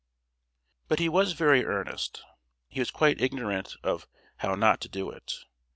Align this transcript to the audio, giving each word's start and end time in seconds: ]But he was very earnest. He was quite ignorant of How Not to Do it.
]But 0.87 0.97
he 0.97 1.07
was 1.07 1.33
very 1.33 1.63
earnest. 1.63 2.23
He 2.67 2.79
was 2.79 2.89
quite 2.89 3.21
ignorant 3.21 3.75
of 3.83 4.07
How 4.37 4.55
Not 4.55 4.81
to 4.81 4.89
Do 4.89 5.11
it. 5.11 5.31